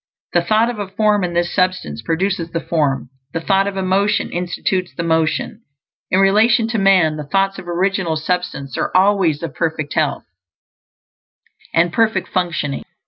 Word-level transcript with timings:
__The 0.41 0.47
thought 0.47 0.71
of 0.71 0.79
a 0.79 0.87
form, 0.87 1.23
in 1.23 1.35
this 1.35 1.53
Substance, 1.53 2.01
produces 2.01 2.49
the 2.49 2.59
form; 2.59 3.11
the 3.33 3.39
thought 3.39 3.67
of 3.67 3.77
a 3.77 3.83
motion 3.83 4.31
institutes 4.31 4.91
the 4.95 5.03
motion. 5.03 5.61
In 6.09 6.19
relation 6.19 6.67
to 6.69 6.79
man, 6.79 7.17
the 7.17 7.27
thoughts 7.27 7.59
of 7.59 7.67
Original 7.67 8.15
Substance 8.15 8.79
are 8.79 8.89
always 8.97 9.43
of 9.43 9.53
perfect 9.53 9.93
health 9.93 10.25
and 11.71 11.93
perfect 11.93 12.29
functioning. 12.29 12.83